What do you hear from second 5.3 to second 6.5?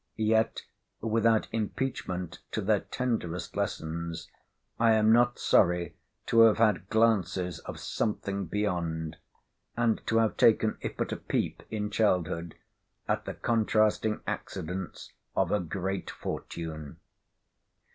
sorry to